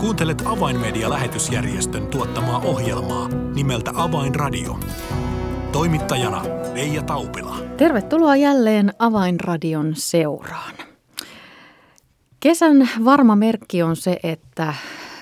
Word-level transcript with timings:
Kuuntelet 0.00 0.42
Avainmedia-lähetysjärjestön 0.46 2.06
tuottamaa 2.06 2.58
ohjelmaa 2.58 3.28
nimeltä 3.54 3.90
Avainradio. 3.94 4.78
Toimittajana 5.72 6.42
Leija 6.74 7.02
Taupila. 7.02 7.56
Tervetuloa 7.76 8.36
jälleen 8.36 8.92
Avainradion 8.98 9.92
seuraan. 9.94 10.74
Kesän 12.40 12.88
varma 13.04 13.36
merkki 13.36 13.82
on 13.82 13.96
se, 13.96 14.18
että 14.22 14.74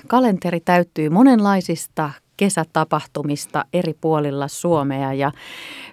kalenteri 0.07 0.61
täyttyy 0.61 1.11
monenlaisista 1.11 2.11
kesätapahtumista 2.37 3.65
eri 3.73 3.95
puolilla 4.01 4.49
Suomea 4.49 5.13
ja 5.13 5.33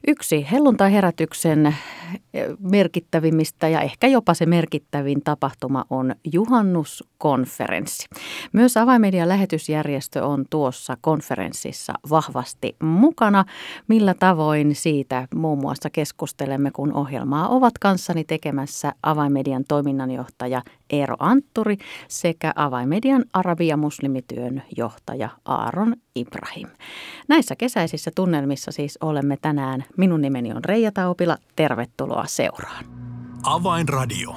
yksi 0.08 0.48
helluntai-herätyksen 0.52 1.76
merkittävimmistä 2.60 3.68
ja 3.68 3.82
ehkä 3.82 4.08
jopa 4.08 4.34
se 4.34 4.46
merkittävin 4.46 5.22
tapahtuma 5.24 5.86
on 5.90 6.16
juhannuskonferenssi. 6.34 8.08
Myös 8.54 8.78
Avaimedian 8.78 9.30
lähetysjärjestö 9.30 10.26
on 10.26 10.46
tuossa 10.50 10.98
konferenssissa 11.02 11.94
vahvasti 12.10 12.76
mukana. 12.84 13.46
Millä 13.88 14.14
tavoin 14.14 14.76
siitä 14.76 15.28
muun 15.36 15.60
muassa 15.60 15.90
keskustelemme, 15.90 16.72
kun 16.72 16.94
ohjelmaa 16.94 17.48
ovat 17.48 17.78
kanssani 17.80 18.24
tekemässä 18.24 18.94
Avaimedian 19.04 19.64
toiminnanjohtaja 19.68 20.62
Eero 20.90 21.16
Antturi 21.20 21.78
sekä 22.08 22.54
Avaimedian 22.56 23.26
arabia 23.34 23.78
muslimityön 23.78 24.64
johtaja 24.78 25.30
Aaron 25.46 25.96
Ibrahim. 26.16 26.68
Näissä 27.28 27.56
kesäisissä 27.56 28.12
tunnelmissa 28.16 28.72
siis 28.72 28.98
olemme 29.02 29.38
tänään. 29.42 29.84
Minun 29.98 30.22
nimeni 30.22 30.52
on 30.52 30.66
Reija 30.66 30.92
Taupila. 30.92 31.38
Tervetuloa 31.56 32.26
seuraan. 32.28 32.86
Avainradio. 33.44 34.36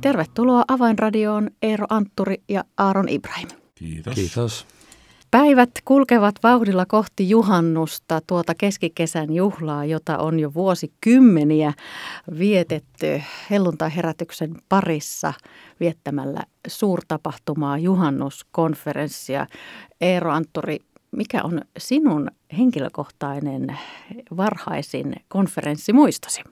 Tervetuloa 0.00 0.64
Avainradioon 0.68 1.50
Eero 1.62 1.86
Antturi 1.90 2.36
ja 2.48 2.64
Aaron 2.76 3.08
Ibrahim. 3.08 3.48
Kiitos. 3.74 4.14
Kiitos. 4.14 4.66
Päivät 5.30 5.70
kulkevat 5.84 6.34
vauhdilla 6.42 6.86
kohti 6.86 7.30
juhannusta, 7.30 8.20
tuota 8.26 8.54
keskikesän 8.54 9.32
juhlaa, 9.32 9.84
jota 9.84 10.18
on 10.18 10.40
jo 10.40 10.54
vuosikymmeniä 10.54 11.72
vietetty 12.38 13.22
helluntai-herätyksen 13.50 14.54
parissa 14.68 15.32
viettämällä 15.80 16.42
suurtapahtumaa, 16.66 17.78
juhannuskonferenssia. 17.78 19.46
Eero 20.00 20.32
Antturi, 20.32 20.78
mikä 21.16 21.42
on 21.42 21.60
sinun 21.78 22.30
henkilökohtainen 22.58 23.78
varhaisin 24.36 25.14
konferenssimuistosi? 25.28 26.42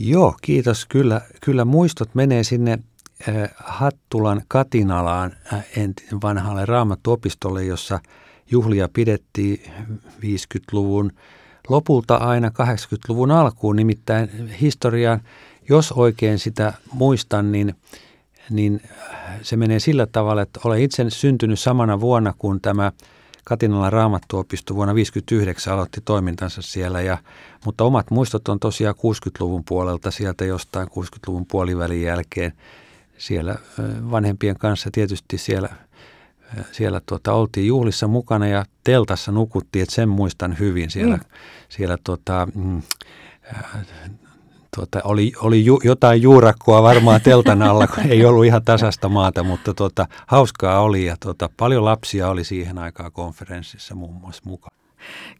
Joo, 0.00 0.34
kiitos. 0.42 0.86
Kyllä, 0.86 1.20
kyllä 1.40 1.64
muistot 1.64 2.14
menee 2.14 2.44
sinne 2.44 2.78
Hattulan 3.56 4.42
Katinalaan 4.48 5.32
vanhalle 6.22 6.66
raamattuopistolle, 6.66 7.64
jossa 7.64 8.00
juhlia 8.50 8.88
pidettiin 8.92 9.62
50-luvun 10.20 11.12
lopulta 11.68 12.16
aina 12.16 12.48
80-luvun 12.48 13.30
alkuun. 13.30 13.76
Nimittäin 13.76 14.48
historiaan, 14.60 15.20
jos 15.68 15.92
oikein 15.92 16.38
sitä 16.38 16.72
muistan, 16.92 17.52
niin, 17.52 17.74
niin 18.50 18.82
se 19.42 19.56
menee 19.56 19.80
sillä 19.80 20.06
tavalla, 20.06 20.42
että 20.42 20.60
olen 20.64 20.82
itse 20.82 21.04
syntynyt 21.08 21.60
samana 21.60 22.00
vuonna, 22.00 22.34
kun 22.38 22.60
tämä 22.60 22.92
Katinalan 23.44 23.92
raamattuopisto 23.92 24.74
vuonna 24.74 24.92
1959 24.92 25.74
aloitti 25.74 26.00
toimintansa 26.00 26.62
siellä, 26.62 27.00
ja, 27.00 27.18
mutta 27.64 27.84
omat 27.84 28.10
muistot 28.10 28.48
on 28.48 28.60
tosiaan 28.60 28.94
60-luvun 28.94 29.64
puolelta 29.64 30.10
sieltä 30.10 30.44
jostain 30.44 30.88
60-luvun 30.88 31.46
puolivälin 31.46 32.02
jälkeen– 32.02 32.52
siellä 33.20 33.56
vanhempien 34.10 34.58
kanssa 34.58 34.90
tietysti 34.92 35.38
siellä, 35.38 35.68
siellä 36.72 37.00
tuota, 37.06 37.32
oltiin 37.32 37.66
juhlissa 37.66 38.08
mukana 38.08 38.46
ja 38.46 38.64
teltassa 38.84 39.32
nukuttiin, 39.32 39.82
että 39.82 39.94
sen 39.94 40.08
muistan 40.08 40.58
hyvin 40.58 40.90
siellä, 40.90 41.16
mm. 41.16 41.24
siellä 41.68 41.98
tuota, 42.04 42.48
mm, 42.54 42.82
tuota, 44.76 45.00
oli, 45.04 45.32
oli 45.42 45.64
ju, 45.64 45.80
jotain 45.84 46.22
juurakkoa 46.22 46.82
varmaan 46.82 47.20
teltan 47.20 47.62
alla, 47.62 47.86
kun 47.86 48.04
ei 48.04 48.24
ollut 48.24 48.44
ihan 48.44 48.64
tasasta 48.64 49.08
maata, 49.08 49.42
mutta 49.42 49.74
tuota, 49.74 50.06
hauskaa 50.26 50.80
oli 50.80 51.04
ja 51.04 51.16
tuota, 51.22 51.50
paljon 51.56 51.84
lapsia 51.84 52.28
oli 52.28 52.44
siihen 52.44 52.78
aikaan 52.78 53.12
konferenssissa 53.12 53.94
muun 53.94 54.14
muassa 54.14 54.42
mukana. 54.46 54.76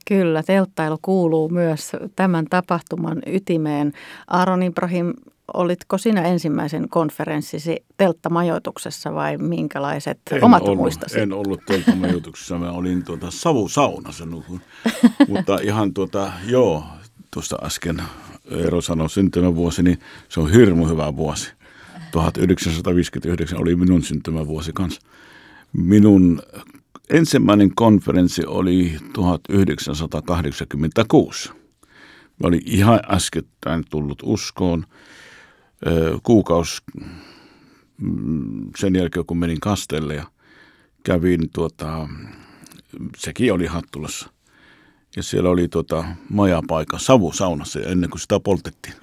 Kyllä, 0.08 0.42
telttailu 0.42 0.98
kuuluu 1.02 1.48
myös 1.48 1.92
tämän 2.16 2.46
tapahtuman 2.50 3.22
ytimeen. 3.26 3.92
Aaron 4.28 4.62
Ibrahim, 4.62 5.12
olitko 5.54 5.98
sinä 5.98 6.22
ensimmäisen 6.22 6.88
konferenssisi 6.88 7.84
telttamajoituksessa 7.96 9.14
vai 9.14 9.36
minkälaiset 9.36 10.20
en 10.30 10.44
omat 10.44 10.62
ollut, 10.62 10.76
muistasi? 10.76 11.20
En 11.20 11.32
ollut 11.32 11.60
telttamajoituksessa, 11.66 12.58
mä 12.58 12.72
olin 12.72 13.04
tuota 13.04 13.26
savusaunassa 13.30 14.26
nukun. 14.26 14.60
Mutta 15.28 15.58
ihan 15.62 15.94
tuota, 15.94 16.32
joo, 16.46 16.84
tuosta 17.30 17.56
äsken 17.62 18.02
Eero 18.50 18.80
sanoi 18.80 19.10
syntymävuosi, 19.10 19.82
niin 19.82 19.98
se 20.28 20.40
on 20.40 20.52
hirmu 20.52 20.86
hyvä 20.86 21.16
vuosi. 21.16 21.52
1959 22.10 23.60
oli 23.60 23.76
minun 23.76 24.02
syntymävuosi 24.02 24.72
kanssa. 24.72 25.00
Minun 25.72 26.42
ensimmäinen 27.10 27.74
konferenssi 27.74 28.46
oli 28.46 28.96
1986. 29.12 31.50
Mä 32.40 32.48
olin 32.48 32.62
ihan 32.64 33.00
äskettäin 33.10 33.84
tullut 33.90 34.18
uskoon– 34.22 34.86
kuukaus 36.22 36.82
mm, 38.00 38.70
sen 38.78 38.96
jälkeen, 38.96 39.26
kun 39.26 39.38
menin 39.38 39.60
kastelle 39.60 40.14
ja 40.14 40.26
kävin, 41.04 41.50
tuota, 41.52 42.08
sekin 43.16 43.52
oli 43.52 43.66
Hattulassa. 43.66 44.30
Ja 45.16 45.22
siellä 45.22 45.50
oli 45.50 45.68
tuota, 45.68 46.04
majapaikka 46.28 46.98
savusaunassa 46.98 47.80
ennen 47.80 48.10
kuin 48.10 48.20
sitä 48.20 48.40
poltettiin. 48.40 48.94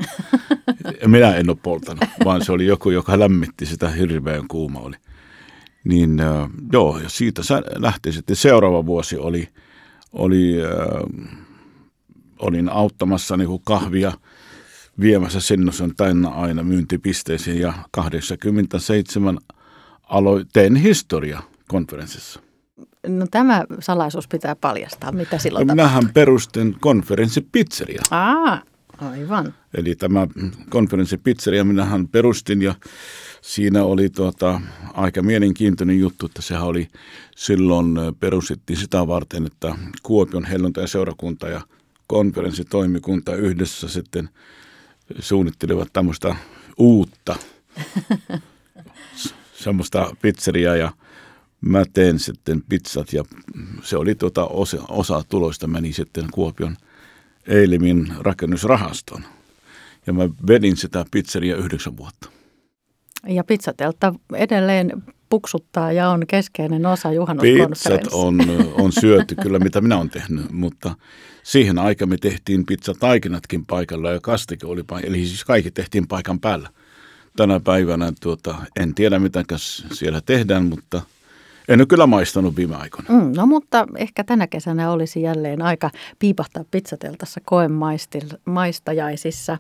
Minä 1.05 1.35
en 1.35 1.49
ole 1.49 1.57
poltanut, 1.63 2.05
vaan 2.25 2.45
se 2.45 2.51
oli 2.51 2.65
joku, 2.65 2.89
joka 2.89 3.19
lämmitti 3.19 3.65
sitä 3.65 3.89
hirveän 3.89 4.47
kuuma 4.47 4.79
oli. 4.79 4.95
Niin 5.83 6.21
joo, 6.73 6.99
ja 6.99 7.09
siitä 7.09 7.41
lähti 7.75 8.11
sitten 8.11 8.35
seuraava 8.35 8.85
vuosi 8.85 9.17
oli, 9.17 9.49
oli 10.13 10.55
äh, 10.63 10.69
olin 12.39 12.69
auttamassa 12.69 13.37
niin 13.37 13.47
kuin 13.47 13.61
kahvia– 13.65 14.11
viemässä 14.99 15.39
Sennosen 15.39 15.95
täynnä 15.95 16.29
aina 16.29 16.63
myyntipisteisiin 16.63 17.59
ja 17.59 17.73
87 17.91 19.37
aloiteen 20.03 20.75
historia 20.75 21.43
konferenssissa. 21.67 22.39
No 23.07 23.27
tämä 23.31 23.65
salaisuus 23.79 24.27
pitää 24.27 24.55
paljastaa. 24.55 25.11
Mitä 25.11 25.37
silloin 25.37 25.67
no, 25.67 25.75
Minähän 25.75 26.09
perustin 26.13 26.75
konferenssipizzeria. 26.79 28.01
Aa, 28.11 28.61
aivan. 28.97 29.53
Eli 29.73 29.95
tämä 29.95 30.27
konferenssipizzeria 30.69 31.63
minähän 31.63 32.07
perustin 32.07 32.61
ja 32.61 32.75
siinä 33.41 33.83
oli 33.83 34.09
tuota, 34.09 34.61
aika 34.93 35.21
mielenkiintoinen 35.21 35.99
juttu, 35.99 36.25
että 36.25 36.41
sehän 36.41 36.63
oli 36.63 36.87
silloin 37.35 37.95
perustettiin 38.19 38.77
sitä 38.77 39.07
varten, 39.07 39.45
että 39.45 39.75
Kuopion 40.03 40.45
helluntai 40.45 40.87
seurakunta 40.87 41.47
ja 41.47 41.61
konferenssitoimikunta 42.07 43.35
yhdessä 43.35 43.87
sitten 43.87 44.29
suunnittelivat 45.19 45.87
tämmöistä 45.93 46.35
uutta 46.77 47.35
semmoista 49.63 50.15
pizzeriaa 50.21 50.75
ja 50.75 50.91
mä 51.61 51.83
teen 51.93 52.19
sitten 52.19 52.63
pizzat 52.69 53.13
ja 53.13 53.23
se 53.83 53.97
oli 53.97 54.15
tuota 54.15 54.45
osa, 54.45 54.77
osa 54.89 55.23
tuloista 55.29 55.67
meni 55.67 55.93
sitten 55.93 56.25
Kuopion 56.31 56.77
Eilimin 57.47 58.13
rakennusrahastoon. 58.19 59.23
Ja 60.07 60.13
mä 60.13 60.29
vedin 60.47 60.77
sitä 60.77 61.05
pizzeria 61.11 61.55
yhdeksän 61.55 61.97
vuotta. 61.97 62.29
Ja 63.27 63.43
pizzateltta 63.43 64.13
edelleen 64.33 65.03
puksuttaa 65.29 65.91
ja 65.91 66.09
on 66.09 66.27
keskeinen 66.27 66.85
osa 66.85 67.13
juhannuskonferenssia. 67.13 67.97
Pizzat 67.97 68.13
on, 68.13 68.39
on 68.73 68.91
syöty 68.91 69.35
kyllä, 69.35 69.59
mitä 69.59 69.81
minä 69.81 69.97
olen 69.97 70.09
tehnyt, 70.09 70.51
mutta 70.51 70.95
siihen 71.43 71.79
aikaan 71.79 72.09
me 72.09 72.17
tehtiin 72.17 72.65
pizzataikinatkin 72.65 73.65
paikalla 73.65 74.11
ja 74.11 74.19
kastike 74.21 74.67
oli 74.67 74.83
paikalla, 74.83 75.15
eli 75.15 75.25
siis 75.25 75.45
kaikki 75.45 75.71
tehtiin 75.71 76.07
paikan 76.07 76.39
päällä. 76.39 76.69
Tänä 77.37 77.59
päivänä 77.59 78.13
tuota, 78.21 78.55
en 78.79 78.95
tiedä 78.95 79.19
mitä 79.19 79.43
siellä 79.91 80.21
tehdään, 80.25 80.65
mutta– 80.65 81.01
en 81.67 81.81
ole 81.81 81.87
kyllä 81.87 82.07
maistanut 82.07 82.55
viime 82.55 82.75
aikoina. 82.75 83.09
Mm, 83.09 83.31
no 83.35 83.45
mutta 83.45 83.87
ehkä 83.95 84.23
tänä 84.23 84.47
kesänä 84.47 84.91
olisi 84.91 85.21
jälleen 85.21 85.61
aika 85.61 85.89
piipahtaa 86.19 86.63
pizzateltassa 86.71 87.41
koemaistajaisissa. 87.45 89.57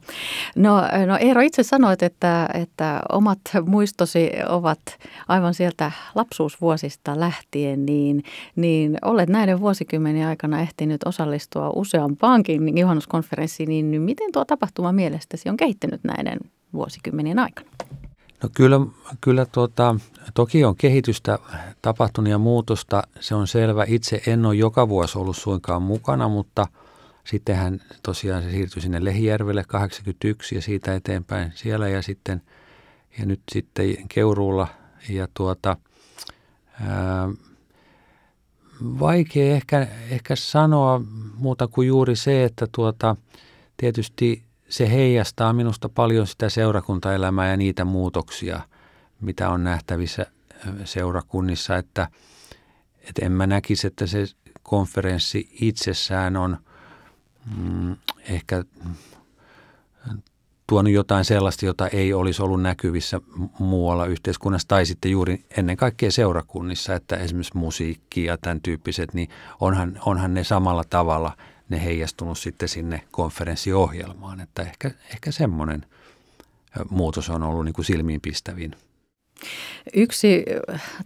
No, 0.55 0.81
no 1.05 1.17
Eero, 1.19 1.41
itse 1.41 1.63
sanoit, 1.63 2.03
että, 2.03 2.49
että 2.53 3.01
omat 3.11 3.39
muistosi 3.65 4.31
ovat 4.49 4.79
aivan 5.27 5.53
sieltä 5.53 5.91
lapsuusvuosista 6.15 7.19
lähtien, 7.19 7.85
niin, 7.85 8.23
niin 8.55 8.97
olet 9.01 9.29
näiden 9.29 9.59
vuosikymmenen 9.59 10.27
aikana 10.27 10.61
ehtinyt 10.61 11.01
osallistua 11.05 11.71
useampaankin 11.75 12.77
juhannuskonferenssiin, 12.77 13.69
niin 13.69 14.01
miten 14.01 14.31
tuo 14.31 14.45
tapahtuma 14.45 14.91
mielestäsi 14.91 15.49
on 15.49 15.57
kehittynyt 15.57 16.03
näiden 16.03 16.39
vuosikymmenien 16.73 17.39
aikana? 17.39 17.69
No 18.43 18.49
kyllä, 18.55 18.79
kyllä 19.21 19.45
tuota, 19.45 19.95
toki 20.33 20.65
on 20.65 20.75
kehitystä 20.75 21.39
tapahtunut 21.81 22.31
ja 22.31 22.37
muutosta, 22.37 23.03
se 23.19 23.35
on 23.35 23.47
selvä. 23.47 23.85
Itse 23.87 24.21
en 24.27 24.45
ole 24.45 24.55
joka 24.55 24.89
vuosi 24.89 25.17
ollut 25.17 25.37
suinkaan 25.37 25.81
mukana, 25.81 26.27
mutta 26.27 26.67
sittenhän 27.23 27.81
tosiaan 28.03 28.43
se 28.43 28.51
siirtyi 28.51 28.81
sinne 28.81 29.05
Lehijärvelle 29.05 29.63
81 29.67 30.55
ja 30.55 30.61
siitä 30.61 30.95
eteenpäin 30.95 31.51
siellä 31.55 31.87
ja 31.87 32.01
sitten 32.01 32.41
ja 33.19 33.25
nyt 33.25 33.41
sitten 33.51 33.95
Keuruulla 34.09 34.67
ja 35.09 35.27
tuota, 35.33 35.77
ää, 36.81 37.29
vaikea 38.81 39.55
ehkä, 39.55 39.87
ehkä 40.09 40.35
sanoa 40.35 41.01
muuta 41.37 41.67
kuin 41.67 41.87
juuri 41.87 42.15
se, 42.15 42.43
että 42.43 42.67
tuota, 42.71 43.15
tietysti 43.77 44.43
se 44.69 44.91
heijastaa 44.91 45.53
minusta 45.53 45.89
paljon 45.89 46.27
sitä 46.27 46.49
seurakuntaelämää 46.49 47.49
ja 47.49 47.57
niitä 47.57 47.85
muutoksia, 47.85 48.59
mitä 49.21 49.49
on 49.49 49.63
nähtävissä 49.63 50.25
seurakunnissa, 50.85 51.77
että, 51.77 52.07
että 52.99 53.25
en 53.25 53.31
mä 53.31 53.47
näkisi, 53.47 53.87
että 53.87 54.07
se 54.07 54.25
konferenssi 54.63 55.49
itsessään 55.61 56.37
on 56.37 56.57
mm, 57.57 57.95
ehkä 58.29 58.63
tuonut 60.67 60.93
jotain 60.93 61.25
sellaista, 61.25 61.65
jota 61.65 61.87
ei 61.87 62.13
olisi 62.13 62.41
ollut 62.41 62.61
näkyvissä 62.61 63.21
muualla 63.59 64.05
yhteiskunnassa 64.05 64.67
tai 64.67 64.85
sitten 64.85 65.11
juuri 65.11 65.45
ennen 65.57 65.77
kaikkea 65.77 66.11
seurakunnissa, 66.11 66.95
että 66.95 67.15
esimerkiksi 67.15 67.57
musiikki 67.57 68.23
ja 68.23 68.37
tämän 68.37 68.61
tyyppiset, 68.61 69.13
niin 69.13 69.29
onhan, 69.59 69.99
onhan 70.05 70.33
ne 70.33 70.43
samalla 70.43 70.83
tavalla 70.89 71.37
ne 71.69 71.83
heijastunut 71.83 72.39
sitten 72.39 72.69
sinne 72.69 73.01
konferenssiohjelmaan, 73.11 74.39
että 74.39 74.61
ehkä, 74.61 74.91
ehkä 75.13 75.31
semmoinen 75.31 75.85
muutos 76.89 77.29
on 77.29 77.43
ollut 77.43 77.65
niin 77.65 77.73
kuin 77.73 77.85
silmiinpistävin. 77.85 78.75
Yksi 79.93 80.45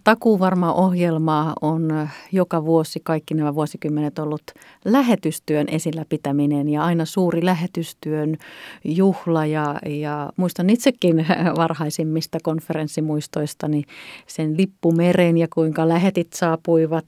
takuvarma 0.04 0.72
ohjelma 0.72 1.54
on 1.60 2.08
joka 2.32 2.64
vuosi, 2.64 3.00
kaikki 3.04 3.34
nämä 3.34 3.54
vuosikymmenet 3.54 4.18
ollut 4.18 4.42
lähetystyön 4.84 5.66
esillä 5.68 6.04
pitäminen 6.08 6.68
ja 6.68 6.84
aina 6.84 7.04
suuri 7.04 7.44
lähetystyön 7.44 8.36
juhla. 8.84 9.46
Ja, 9.46 9.78
ja 9.86 10.32
muistan 10.36 10.70
itsekin 10.70 11.26
varhaisimmista 11.56 12.38
konferenssimuistoistani 12.42 13.84
sen 14.26 14.56
lippumeren 14.56 15.38
ja 15.38 15.46
kuinka 15.54 15.88
lähetit 15.88 16.32
saapuivat 16.32 17.06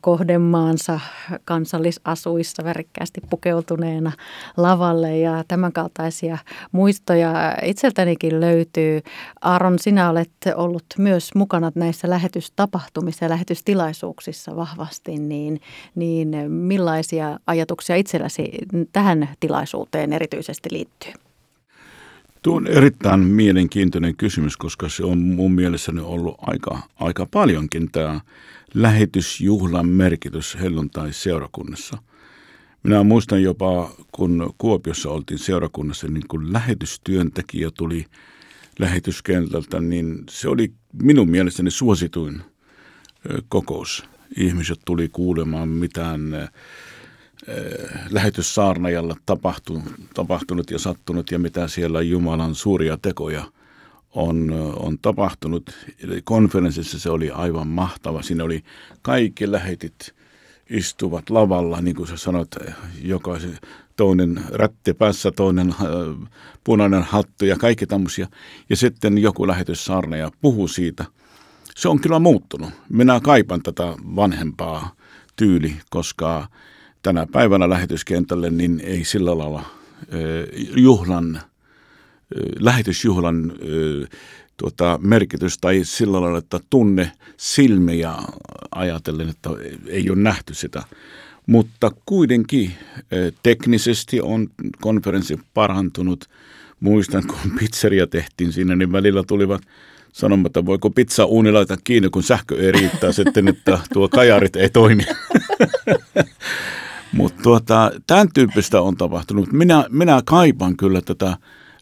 kohdemaansa 0.00 1.00
kansallisasuissa 1.44 2.64
värikkäästi 2.64 3.20
pukeutuneena 3.30 4.12
lavalle 4.56 5.18
ja 5.18 5.44
tämänkaltaisia 5.48 6.38
muistoja 6.72 7.56
itseltänikin 7.62 8.40
löytyy. 8.40 9.00
Aaron, 9.42 9.78
sinä 9.78 10.10
olet 10.10 10.27
olet 10.28 10.58
ollut 10.58 10.84
myös 10.98 11.34
mukana 11.34 11.72
näissä 11.74 12.10
lähetystapahtumissa 12.10 13.24
ja 13.24 13.28
lähetystilaisuuksissa 13.28 14.56
vahvasti, 14.56 15.18
niin, 15.18 15.60
niin 15.94 16.36
millaisia 16.48 17.38
ajatuksia 17.46 17.96
itselläsi 17.96 18.52
tähän 18.92 19.28
tilaisuuteen 19.40 20.12
erityisesti 20.12 20.68
liittyy? 20.72 21.12
Tuo 22.42 22.56
on 22.56 22.66
erittäin 22.66 23.20
mielenkiintoinen 23.20 24.16
kysymys, 24.16 24.56
koska 24.56 24.88
se 24.88 25.04
on 25.04 25.18
mun 25.18 25.52
mielessäni 25.52 26.00
ollut 26.00 26.36
aika, 26.40 26.78
aika 26.96 27.26
paljonkin 27.30 27.90
tämä 27.92 28.20
lähetysjuhlan 28.74 29.88
merkitys 29.88 30.56
helluntai-seurakunnassa. 30.60 31.98
Minä 32.82 33.02
muistan 33.02 33.42
jopa, 33.42 33.90
kun 34.12 34.54
Kuopiossa 34.58 35.10
oltiin 35.10 35.38
seurakunnassa, 35.38 36.08
niin 36.08 36.24
kun 36.28 36.52
lähetystyöntekijä 36.52 37.70
tuli– 37.76 38.04
lähetyskentältä, 38.78 39.80
niin 39.80 40.24
se 40.30 40.48
oli 40.48 40.72
minun 41.02 41.30
mielestäni 41.30 41.70
suosituin 41.70 42.42
kokous. 43.48 44.04
Ihmiset 44.36 44.78
tuli 44.84 45.08
kuulemaan 45.08 45.68
mitään 45.68 46.20
lähetyssaarnajalla 48.10 49.16
tapahtunut, 49.26 49.84
tapahtunut 50.14 50.70
ja 50.70 50.78
sattunut 50.78 51.30
ja 51.30 51.38
mitä 51.38 51.68
siellä 51.68 52.02
Jumalan 52.02 52.54
suuria 52.54 52.98
tekoja 53.02 53.44
on, 54.10 54.50
on 54.76 54.98
tapahtunut. 54.98 55.70
Eli 56.02 56.22
konferenssissa 56.24 56.98
se 56.98 57.10
oli 57.10 57.30
aivan 57.30 57.68
mahtava. 57.68 58.22
Siinä 58.22 58.44
oli 58.44 58.64
kaikki 59.02 59.52
lähetit 59.52 60.14
istuvat 60.70 61.30
lavalla, 61.30 61.80
niin 61.80 61.96
kuin 61.96 62.08
sä 62.08 62.16
sanot, 62.16 62.48
jokaisen 63.02 63.58
toinen 63.98 64.40
rätti 64.52 64.94
päässä, 64.94 65.30
toinen 65.30 65.68
äh, 65.68 66.28
punainen 66.64 67.02
hattu 67.02 67.44
ja 67.44 67.56
kaikki 67.56 67.86
tämmöisiä. 67.86 68.28
Ja 68.70 68.76
sitten 68.76 69.18
joku 69.18 69.46
lähetyssaarnaja 69.46 70.30
puhuu 70.40 70.68
siitä. 70.68 71.04
Se 71.76 71.88
on 71.88 72.00
kyllä 72.00 72.18
muuttunut. 72.18 72.70
Minä 72.88 73.20
kaipan 73.20 73.62
tätä 73.62 73.84
vanhempaa 74.16 74.94
tyyli, 75.36 75.76
koska 75.90 76.48
tänä 77.02 77.26
päivänä 77.32 77.70
lähetyskentälle 77.70 78.50
niin 78.50 78.80
ei 78.84 79.04
sillä 79.04 79.38
lailla 79.38 79.60
äh, 79.60 79.66
juhlan, 80.76 81.36
äh, 81.36 81.42
lähetysjuhlan 82.58 83.52
tuota, 84.56 84.98
merkitys 85.02 85.58
tai 85.58 85.80
sillä 85.84 86.20
lailla, 86.20 86.38
että 86.38 86.60
tunne 86.70 87.12
silmiä 87.36 88.14
ajatellen, 88.70 89.28
että 89.28 89.50
ei 89.86 90.10
ole 90.10 90.18
nähty 90.18 90.54
sitä. 90.54 90.82
Mutta 91.48 91.92
kuitenkin 92.06 92.72
eh, 93.10 93.32
teknisesti 93.42 94.20
on 94.20 94.48
konferenssi 94.80 95.40
parantunut. 95.54 96.24
Muistan, 96.80 97.26
kun 97.26 97.58
pizzeria 97.58 98.06
tehtiin 98.06 98.52
siinä, 98.52 98.76
niin 98.76 98.92
välillä 98.92 99.22
tulivat 99.26 99.62
sanomaan, 100.12 100.46
että 100.46 100.66
voiko 100.66 100.90
pizza 100.90 101.24
uuni 101.24 101.52
laittaa 101.52 101.76
kiinni, 101.84 102.08
kun 102.10 102.22
sähkö 102.22 102.60
ei 102.60 102.72
riittää 102.72 103.12
sitten, 103.12 103.48
että 103.48 103.78
tuo 103.92 104.08
kajarit 104.08 104.56
ei 104.56 104.70
toimi. 104.70 105.06
Mutta 107.12 107.42
tuota, 107.42 107.90
tämän 108.06 108.28
tyyppistä 108.34 108.80
on 108.80 108.96
tapahtunut. 108.96 109.52
Minä, 109.52 109.84
minä 109.88 110.22
kaipaan 110.24 110.76
kyllä 110.76 111.00
tätä 111.00 111.36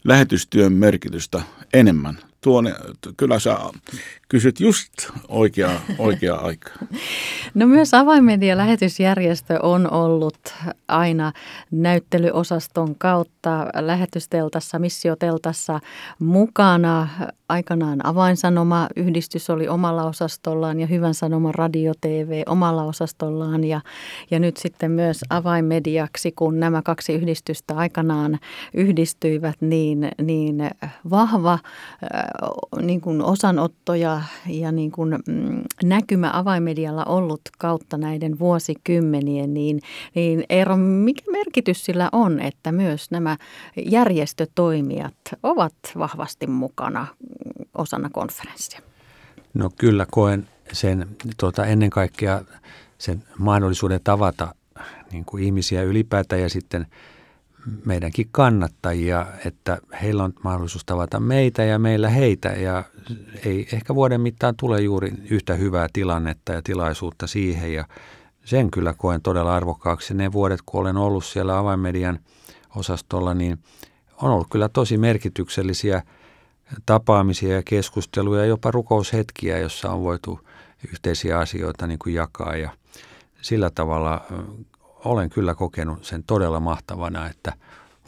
lähetystyön 0.05 0.73
merkitystä 0.73 1.43
enemmän 1.73 2.19
tuonne, 2.41 2.75
kyllä 3.17 3.39
sä 3.39 3.59
kysyt 4.29 4.61
just 4.61 4.93
oikea, 5.29 5.71
oikea 5.99 6.35
aika. 6.35 6.71
No 7.55 7.67
myös 7.67 7.95
Avaimedia 7.95 8.57
lähetysjärjestö 8.57 9.59
on 9.63 9.93
ollut 9.93 10.55
aina 10.89 11.33
näyttelyosaston 11.71 12.95
kautta 12.99 13.67
lähetysteltassa, 13.81 14.79
missioteltassa 14.79 15.81
mukana. 16.19 17.09
Aikanaan 17.49 18.07
Avainsanoma 18.07 18.89
yhdistys 18.97 19.51
oli 19.51 19.69
omalla 19.69 20.05
osastollaan 20.05 20.81
ja 20.81 20.87
Hyvän 20.87 21.15
Sanoma 21.15 21.53
Radio 21.53 21.93
TV 22.01 22.43
omalla 22.47 22.83
osastollaan 22.83 23.65
ja, 23.65 23.81
ja 24.31 24.39
nyt 24.39 24.57
sitten 24.57 24.91
myös 24.91 25.25
Avainmediaksi, 25.31 26.33
kun 26.33 26.61
nämä 26.61 26.83
kaksi 26.83 27.13
yhdistystä 27.13 27.75
aikanaan 27.77 28.39
yhdistyivät, 28.75 29.57
niin, 29.61 30.09
niin 30.23 30.71
vahva 31.11 31.59
niin 32.83 33.01
kuin 33.01 33.23
osanotto 33.23 33.95
ja, 33.95 34.16
ja 34.47 34.73
niin 34.73 34.93
kuin, 34.93 35.19
mm, 35.29 35.63
näkymä 35.85 36.31
avaimedialla 36.35 37.05
ollut 37.05 37.41
kautta 37.59 37.99
näiden 37.99 38.39
vuosikymmenien, 38.39 39.55
niin, 39.55 39.81
niin 40.15 40.45
Eero, 40.49 40.77
mikä 40.77 41.23
merkitys 41.31 41.85
sillä 41.85 42.09
on, 42.13 42.41
että 42.41 42.73
myös 42.73 43.11
nämä 43.11 43.37
järjestötoimijat 43.87 45.15
ovat 45.43 45.75
vahvasti 45.99 46.47
mukana 46.47 47.07
osana 47.79 48.11
konferenssia? 48.13 48.81
No 49.55 49.71
kyllä 49.79 50.07
koen 50.11 50.49
sen 50.73 51.07
tuota, 51.41 51.65
ennen 51.65 51.91
kaikkea 51.91 52.43
sen 52.99 53.25
mahdollisuuden 53.39 54.01
tavata 54.05 54.55
niin 55.13 55.25
kuin 55.25 55.45
ihmisiä 55.45 55.83
ylipäätään 55.83 56.43
ja 56.43 56.49
sitten– 56.49 56.87
meidänkin 57.85 58.29
kannattajia, 58.31 59.27
että 59.45 59.79
heillä 60.03 60.25
on 60.25 60.33
mahdollisuus 60.45 60.85
tavata 60.85 61.21
meitä 61.21 61.65
ja 61.65 61.79
meillä 61.79 62.09
heitä. 62.09 62.49
Ja 62.49 62.85
ei 63.45 63.69
ehkä 63.73 63.95
vuoden 63.95 64.21
mittaan 64.21 64.55
tule 64.57 64.81
juuri 64.81 65.13
yhtä 65.31 65.55
hyvää 65.55 65.89
tilannetta 65.93 66.53
ja 66.53 66.63
tilaisuutta 66.63 67.27
siihen. 67.27 67.73
Ja 67.73 67.85
sen 68.45 68.71
kyllä 68.71 68.95
koen 68.95 69.23
todella 69.23 69.55
arvokkaaksi. 69.55 70.15
Ne 70.15 70.33
vuodet, 70.33 70.61
kun 70.67 70.81
olen 70.81 70.97
ollut 70.97 71.25
siellä 71.25 71.59
avainmedian 71.59 72.19
osastolla, 72.77 73.35
niin 73.35 73.59
on 74.23 74.31
ollut 74.31 74.49
kyllä 74.51 74.69
tosi 74.69 74.99
merkityksellisiä 74.99 76.03
tapaamisia 76.87 77.55
ja 77.55 77.63
keskusteluja, 77.65 78.45
jopa 78.45 78.71
rukoushetkiä, 78.71 79.59
jossa 79.59 79.91
on 79.91 80.03
voitu 80.03 80.41
yhteisiä 80.93 81.39
asioita 81.39 81.87
niin 81.87 81.99
kuin 81.99 82.15
jakaa. 82.15 82.57
Ja 82.57 82.71
sillä 83.43 83.71
tavalla 83.71 84.21
olen 85.07 85.31
kyllä 85.31 85.55
kokenut 85.55 86.05
sen 86.05 86.23
todella 86.23 86.61
mahtavana, 86.61 87.27
että 87.27 87.53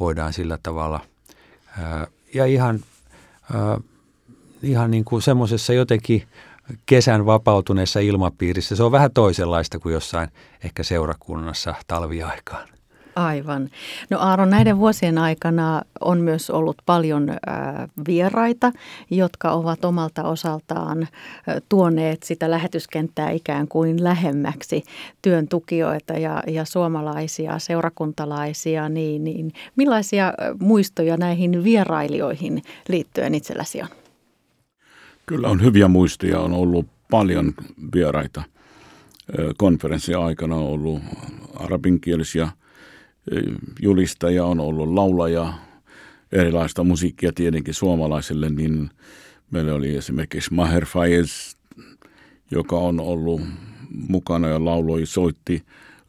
voidaan 0.00 0.32
sillä 0.32 0.58
tavalla 0.62 1.00
ja 2.34 2.46
ihan, 2.46 2.80
ihan 4.62 4.90
niin 4.90 5.04
kuin 5.04 5.22
semmoisessa 5.22 5.72
jotenkin 5.72 6.28
kesän 6.86 7.26
vapautuneessa 7.26 8.00
ilmapiirissä. 8.00 8.76
Se 8.76 8.82
on 8.82 8.92
vähän 8.92 9.10
toisenlaista 9.10 9.78
kuin 9.78 9.92
jossain 9.92 10.28
ehkä 10.64 10.82
seurakunnassa 10.82 11.74
talviaikaan. 11.86 12.68
Aivan. 13.18 13.70
No 14.10 14.18
Aaron, 14.18 14.50
näiden 14.50 14.78
vuosien 14.78 15.18
aikana 15.18 15.82
on 16.00 16.20
myös 16.20 16.50
ollut 16.50 16.76
paljon 16.86 17.28
vieraita, 18.06 18.72
jotka 19.10 19.52
ovat 19.52 19.84
omalta 19.84 20.22
osaltaan 20.22 21.08
tuoneet 21.68 22.22
sitä 22.22 22.50
lähetyskenttää 22.50 23.30
ikään 23.30 23.68
kuin 23.68 24.04
lähemmäksi 24.04 24.84
työn 25.22 25.48
tukijoita 25.48 26.12
ja, 26.12 26.42
ja 26.46 26.64
suomalaisia, 26.64 27.58
seurakuntalaisia. 27.58 28.88
Niin, 28.88 29.24
niin 29.24 29.52
millaisia 29.76 30.32
muistoja 30.60 31.16
näihin 31.16 31.64
vierailijoihin 31.64 32.62
liittyen 32.88 33.34
itselläsi 33.34 33.82
on? 33.82 33.88
Kyllä 35.26 35.48
on 35.48 35.62
hyviä 35.62 35.88
muistoja, 35.88 36.40
on 36.40 36.52
ollut 36.52 36.86
paljon 37.10 37.54
vieraita. 37.94 38.42
Konferenssin 39.56 40.18
aikana 40.18 40.56
on 40.56 40.62
ollut 40.62 41.02
arabinkielisiä 41.56 42.48
julistaja, 43.80 44.44
on 44.44 44.60
ollut 44.60 44.92
laulaja, 44.94 45.54
erilaista 46.32 46.84
musiikkia 46.84 47.32
tietenkin 47.32 47.74
suomalaisille, 47.74 48.50
niin 48.50 48.90
meillä 49.50 49.74
oli 49.74 49.96
esimerkiksi 49.96 50.54
Maher 50.54 50.86
Fayez, 50.86 51.54
joka 52.50 52.76
on 52.76 53.00
ollut 53.00 53.40
mukana 53.90 54.48
ja 54.48 54.64
lauloi, 54.64 55.06
soitti 55.06 55.62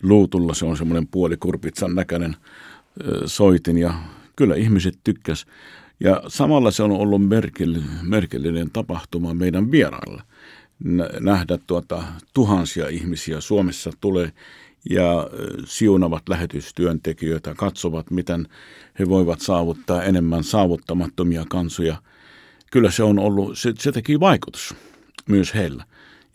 luutulla. 0.04 0.54
Se 0.54 0.66
on 0.66 0.78
semmoinen 0.78 1.08
puolikurpitsan 1.08 1.96
näköinen 1.96 2.36
soitin 3.26 3.78
ja 3.78 3.94
kyllä 4.36 4.56
ihmiset 4.56 5.00
tykkäs. 5.04 5.46
Ja 6.00 6.24
samalla 6.28 6.72
se 6.72 6.84
on 6.84 6.92
ollut 6.92 7.22
merkillinen 8.04 8.72
tapahtuma 8.74 9.34
meidän 9.34 9.72
vieraille. 9.72 10.22
Nähdä 11.20 11.58
tuota, 11.68 12.04
tuhansia 12.34 12.88
ihmisiä 12.88 13.42
Suomessa 13.42 13.92
tulee 14.02 14.32
ja 14.90 15.30
siunavat 15.66 16.30
lähetystyöntekijöitä, 16.30 17.54
katsovat, 17.58 18.12
miten 18.12 18.48
he 19.00 19.10
voivat 19.10 19.42
saavuttaa 19.42 20.04
enemmän 20.04 20.44
saavuttamattomia 20.44 21.46
kansoja. 21.50 21.96
Kyllä 22.72 22.92
se 22.92 23.04
on 23.04 23.20
ollut, 23.20 23.58
se, 23.58 23.74
se 23.80 23.92
teki 23.92 24.20
vaikutus 24.20 24.76
myös 25.30 25.54
heillä. 25.54 25.84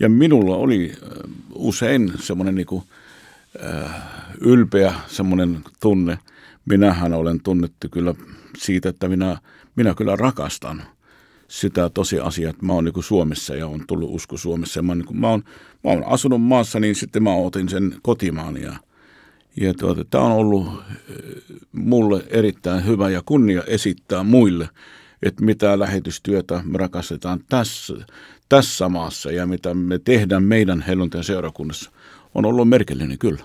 Ja 0.00 0.08
minulla 0.08 0.56
oli 0.56 0.92
usein 1.54 2.12
semmoinen 2.20 2.54
niin 2.54 2.82
äh, 3.64 4.02
ylpeä 4.40 4.94
semmoinen 5.06 5.60
tunne. 5.80 6.18
Minähän 6.64 7.12
olen 7.12 7.40
tunnettu 7.40 7.88
kyllä 7.90 8.14
siitä, 8.58 8.88
että 8.88 9.08
minä, 9.08 9.38
minä 9.76 9.94
kyllä 9.94 10.16
rakastan 10.16 10.82
sitä 11.54 11.90
tosiasiaa, 11.90 12.50
että 12.50 12.66
mä 12.66 12.72
oon 12.72 12.84
niin 12.84 13.04
Suomessa 13.04 13.56
ja 13.56 13.66
on 13.66 13.84
tullut 13.86 14.10
usko 14.12 14.36
Suomessa. 14.36 14.82
Mä, 14.82 14.92
oon, 14.92 14.98
niin 14.98 15.06
kuin, 15.06 15.20
mä, 15.20 15.28
oon, 15.28 15.44
mä 15.84 15.90
oon 15.90 16.04
asunut 16.06 16.42
maassa, 16.42 16.80
niin 16.80 16.94
sitten 16.94 17.22
mä 17.22 17.34
otin 17.34 17.68
sen 17.68 17.96
kotimaan 18.02 18.62
ja, 18.62 18.72
ja 19.60 19.74
tuota, 19.74 20.04
tämä 20.04 20.24
on 20.24 20.32
ollut 20.32 20.66
eh, 20.66 21.58
mulle 21.72 22.24
erittäin 22.30 22.86
hyvä 22.86 23.10
ja 23.10 23.22
kunnia 23.26 23.62
esittää 23.66 24.22
muille, 24.22 24.68
että 25.22 25.44
mitä 25.44 25.78
lähetystyötä 25.78 26.62
me 26.64 26.78
rakastetaan 26.78 27.40
tässä, 27.48 27.94
tässä 28.48 28.88
maassa 28.88 29.30
ja 29.30 29.46
mitä 29.46 29.74
me 29.74 29.98
tehdään 29.98 30.42
meidän 30.42 30.80
helluntajan 30.80 31.24
seurakunnassa, 31.24 31.90
on 32.34 32.44
ollut 32.44 32.68
merkillinen 32.68 33.18
kyllä. 33.18 33.44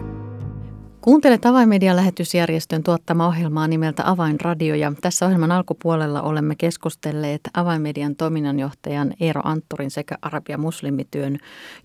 Kuuntelet 1.01 1.45
Avainmedian 1.45 1.95
lähetysjärjestön 1.95 2.83
tuottama 2.83 3.27
ohjelmaa 3.27 3.67
nimeltä 3.67 4.03
Avainradio 4.05 4.75
ja 4.75 4.93
tässä 5.01 5.25
ohjelman 5.25 5.51
alkupuolella 5.51 6.21
olemme 6.21 6.55
keskustelleet 6.55 7.41
Avainmedian 7.53 8.15
toiminnanjohtajan 8.15 9.13
Eero 9.19 9.41
Antturin 9.43 9.91
sekä 9.91 10.17
Arabia 10.21 10.57
muslimityön 10.57 11.37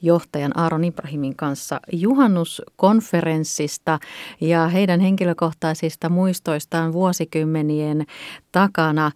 johtajan 0.02 0.58
Aaron 0.58 0.84
Ibrahimin 0.84 1.36
kanssa 1.36 1.80
juhannuskonferenssista 1.92 3.98
ja 4.40 4.68
heidän 4.68 5.00
henkilökohtaisista 5.00 6.08
muistoistaan 6.08 6.92
vuosikymmenien 6.92 8.06
takana, 8.52 9.10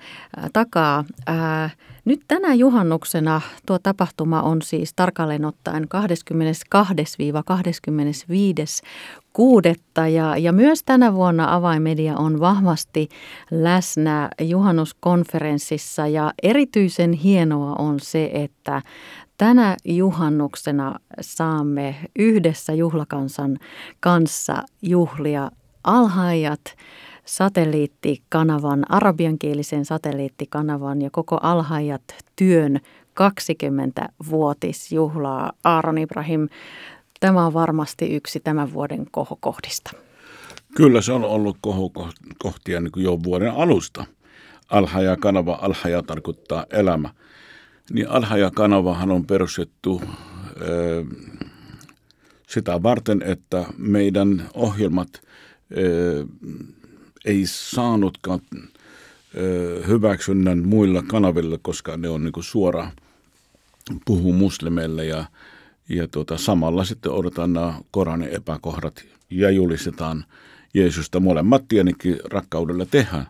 takaa. 0.52 1.04
Ää, 1.26 1.70
nyt 2.10 2.20
tänä 2.28 2.54
juhannuksena 2.54 3.40
tuo 3.66 3.78
tapahtuma 3.78 4.42
on 4.42 4.62
siis 4.62 4.92
tarkalleen 4.96 5.44
ottaen 5.44 5.84
22-25 5.84 5.86
kuudetta. 9.32 10.08
Ja, 10.08 10.36
ja 10.36 10.52
myös 10.52 10.82
tänä 10.82 11.14
vuonna 11.14 11.54
Avainmedia 11.54 12.16
on 12.16 12.40
vahvasti 12.40 13.08
läsnä 13.50 14.30
juhannuskonferenssissa. 14.40 16.06
Ja 16.06 16.32
erityisen 16.42 17.12
hienoa 17.12 17.74
on 17.74 18.00
se, 18.00 18.30
että 18.32 18.82
tänä 19.38 19.76
juhannuksena 19.84 20.94
saamme 21.20 21.96
yhdessä 22.18 22.72
juhlakansan 22.72 23.58
kanssa 24.00 24.62
juhlia 24.82 25.50
alhaajat 25.84 26.60
satelliittikanavan, 27.30 28.84
arabiankielisen 28.88 29.84
satelliittikanavan 29.84 31.02
ja 31.02 31.10
koko 31.10 31.38
alhaajat 31.42 32.02
työn 32.36 32.80
20-vuotisjuhlaa. 33.20 35.52
Aaron 35.64 35.98
Ibrahim, 35.98 36.48
Tämä 37.20 37.46
on 37.46 37.54
varmasti 37.54 38.14
yksi 38.14 38.40
tämän 38.40 38.72
vuoden 38.72 39.06
kohokohdista. 39.10 39.90
Kyllä 40.76 41.00
se 41.00 41.12
on 41.12 41.24
ollut 41.24 41.56
kohokohtia 41.60 42.80
niin 42.80 42.92
kuin 42.92 43.04
jo 43.04 43.22
vuoden 43.22 43.52
alusta. 43.52 44.04
Alhaja-kanava, 44.68 45.58
alhaja 45.62 46.02
tarkoittaa 46.02 46.66
elämä. 46.70 47.10
Niin 47.92 48.08
Alhaja-kanavahan 48.08 49.10
on 49.10 49.26
perustettu 49.26 50.02
ö, 50.60 51.04
sitä 52.46 52.82
varten, 52.82 53.22
että 53.22 53.64
meidän 53.78 54.48
ohjelmat 54.54 55.08
ö, 55.76 56.26
ei 57.24 57.42
saanutkaan 57.46 58.40
hyväksynnän 59.86 60.68
muilla 60.68 61.02
kanavilla, 61.02 61.58
koska 61.62 61.96
ne 61.96 62.08
on 62.08 62.24
niin 62.24 62.32
suora 62.40 62.90
puhu 64.04 64.32
muslimeille 64.32 65.04
ja 65.04 65.24
ja 65.90 66.08
tuota, 66.08 66.38
samalla 66.38 66.84
sitten 66.84 67.12
odotetaan 67.12 67.52
nämä 67.52 67.80
Koranin 67.90 68.28
epäkohdat 68.28 69.04
ja 69.30 69.50
julistetaan 69.50 70.24
Jeesusta 70.74 71.20
molemmat 71.20 71.68
tietenkin 71.68 72.18
rakkaudella 72.24 72.86
tehdään. 72.86 73.26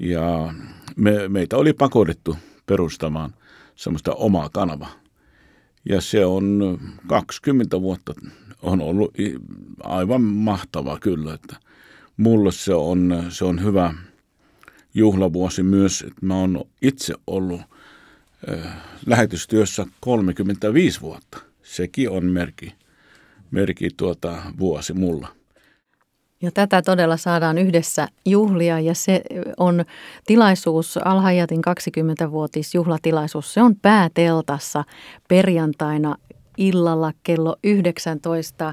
Ja 0.00 0.54
me, 0.96 1.28
meitä 1.28 1.56
oli 1.56 1.72
pakotettu 1.72 2.36
perustamaan 2.66 3.34
semmoista 3.76 4.12
omaa 4.14 4.48
kanavaa. 4.48 4.92
Ja 5.88 6.00
se 6.00 6.26
on 6.26 6.78
20 7.06 7.80
vuotta 7.80 8.14
on 8.62 8.80
ollut 8.80 9.14
aivan 9.82 10.22
mahtava 10.22 10.98
kyllä, 10.98 11.34
että 11.34 11.56
mulle 12.16 12.52
se 12.52 12.74
on, 12.74 13.26
se 13.28 13.44
on 13.44 13.62
hyvä 13.62 13.94
juhlavuosi 14.94 15.62
myös, 15.62 16.02
että 16.02 16.26
mä 16.26 16.34
oon 16.34 16.64
itse 16.82 17.14
ollut 17.26 17.60
äh, 18.50 18.76
lähetystyössä 19.06 19.86
35 20.00 21.00
vuotta 21.00 21.46
sekin 21.66 22.10
on 22.10 22.24
merkki, 22.24 22.74
merkki 23.50 23.90
tuota 23.96 24.42
vuosi 24.58 24.92
mulla. 24.92 25.28
Ja 26.42 26.50
tätä 26.50 26.82
todella 26.82 27.16
saadaan 27.16 27.58
yhdessä 27.58 28.08
juhlia 28.26 28.80
ja 28.80 28.94
se 28.94 29.22
on 29.56 29.84
tilaisuus, 30.26 30.98
Alhajatin 31.04 31.62
20-vuotis 31.68 32.74
juhlatilaisuus. 32.74 33.54
Se 33.54 33.62
on 33.62 33.76
pääteltassa 33.76 34.84
perjantaina 35.28 36.16
illalla 36.56 37.12
kello 37.22 37.56
19 37.64 38.72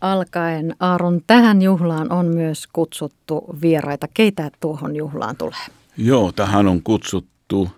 alkaen. 0.00 0.76
Aaron, 0.80 1.20
tähän 1.26 1.62
juhlaan 1.62 2.12
on 2.12 2.26
myös 2.26 2.66
kutsuttu 2.66 3.44
vieraita. 3.62 4.08
Keitä 4.14 4.50
tuohon 4.60 4.96
juhlaan 4.96 5.36
tulee? 5.36 5.66
Joo, 5.96 6.32
tähän 6.32 6.66
on 6.66 6.82
kutsuttu 6.82 7.68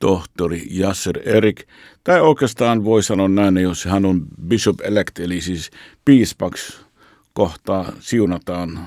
tohtori 0.00 0.66
Jasser 0.70 1.18
Erik, 1.24 1.62
tai 2.04 2.20
oikeastaan 2.20 2.84
voi 2.84 3.02
sanoa 3.02 3.28
näin, 3.28 3.56
jos 3.56 3.84
hän 3.84 4.04
on 4.04 4.26
bishop 4.48 4.80
elect, 4.80 5.18
eli 5.18 5.40
siis 5.40 5.70
piispaksi 6.04 6.84
kohtaa 7.32 7.92
siunataan 8.00 8.86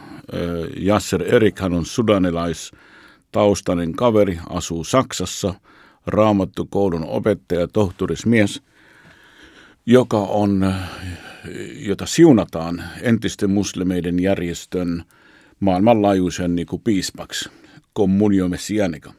Jasser 0.77 1.35
Erik, 1.35 1.59
hän 1.59 1.73
on 1.73 1.85
sudanilais 1.85 2.71
taustainen 3.31 3.93
kaveri, 3.93 4.39
asuu 4.49 4.83
Saksassa, 4.83 5.53
raamattukoulun 6.07 7.05
opettaja, 7.05 7.67
tohtorismies, 7.67 8.61
joka 9.85 10.17
on, 10.17 10.73
jota 11.75 12.05
siunataan 12.05 12.83
entisten 13.01 13.49
muslimeiden 13.49 14.19
järjestön 14.19 15.03
maailmanlaajuisen 15.59 16.55
niin 16.55 16.67
kuin 16.67 16.81
piispaksi, 16.81 17.49
communio 17.97 18.47
messianica. 18.47 19.13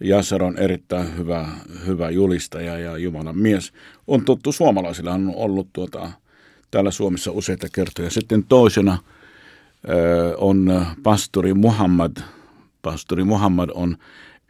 Jasser 0.00 0.42
on 0.42 0.58
erittäin 0.58 1.16
hyvä, 1.16 1.48
hyvä 1.86 2.10
julistaja 2.10 2.78
ja 2.78 2.98
Jumalan 2.98 3.38
mies. 3.38 3.72
On 4.06 4.24
tuttu 4.24 4.52
suomalaisilla, 4.52 5.12
on 5.12 5.32
ollut 5.36 5.68
tuota, 5.72 6.10
täällä 6.70 6.90
Suomessa 6.90 7.30
useita 7.32 7.66
kertoja. 7.72 8.10
Sitten 8.10 8.44
toisena 8.44 8.98
ö, 9.88 10.36
on 10.36 10.86
pastori 11.02 11.54
Muhammad. 11.54 12.16
Pastori 12.82 13.24
Muhammad 13.24 13.70
on 13.74 13.96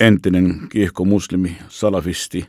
entinen 0.00 0.68
kiihko 0.68 1.04
muslimi, 1.04 1.56
salafisti. 1.68 2.48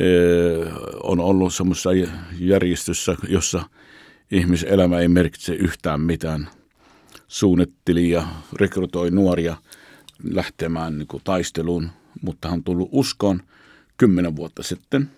Ö, 0.00 0.70
on 1.02 1.20
ollut 1.20 1.54
semmoisessa 1.54 1.90
järjestössä, 2.38 3.16
jossa 3.28 3.62
ihmiselämä 4.30 4.98
ei 4.98 5.08
merkitse 5.08 5.54
yhtään 5.54 6.00
mitään. 6.00 6.48
Suunnitteli 7.28 8.10
ja 8.10 8.26
rekrytoi 8.60 9.10
nuoria– 9.10 9.56
lähtemään 10.30 10.98
niin 10.98 11.06
kuin 11.06 11.22
taisteluun, 11.24 11.90
mutta 12.22 12.48
hän 12.48 12.58
on 12.58 12.64
tullut 12.64 12.88
uskoon 12.92 13.42
kymmenen 13.96 14.36
vuotta 14.36 14.62
sitten. 14.62 15.10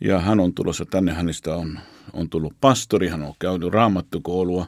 Ja 0.00 0.20
hän 0.20 0.40
on 0.40 0.54
tulossa 0.54 0.84
tänne, 0.84 1.12
hänestä 1.12 1.56
on, 1.56 1.78
on 2.12 2.30
tullut 2.30 2.54
pastori, 2.60 3.08
hän 3.08 3.22
on 3.22 3.34
käynyt 3.38 3.72
raamattukoulua. 3.72 4.66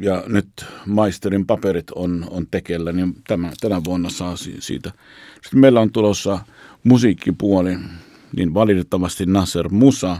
Ja 0.00 0.24
nyt 0.26 0.48
maisterin 0.86 1.46
paperit 1.46 1.90
on, 1.90 2.26
on 2.30 2.46
tekellä, 2.50 2.92
niin 2.92 3.14
tämä, 3.28 3.52
tänä 3.60 3.84
vuonna 3.84 4.10
saa 4.10 4.36
siitä. 4.58 4.92
Sitten 5.42 5.60
meillä 5.60 5.80
on 5.80 5.92
tulossa 5.92 6.38
musiikkipuoli, 6.84 7.76
niin 8.36 8.54
valitettavasti 8.54 9.26
Nasser 9.26 9.68
Musa, 9.68 10.16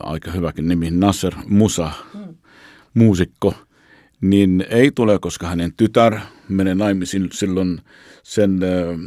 aika 0.00 0.30
hyväkin 0.30 0.68
nimi, 0.68 0.90
Nasser 0.90 1.34
Musa, 1.46 1.90
mm. 2.14 2.34
muusikko– 2.94 3.54
niin 4.20 4.64
ei 4.70 4.90
tule, 4.94 5.18
koska 5.18 5.46
hänen 5.46 5.72
tytär 5.76 6.18
menee 6.48 6.74
naimisiin 6.74 7.28
silloin 7.32 7.80
sen 8.22 8.60
äh, 8.62 8.98